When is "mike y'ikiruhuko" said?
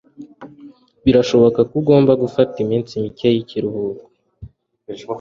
3.03-4.03